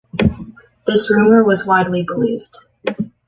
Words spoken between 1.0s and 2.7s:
rumor was widely believed.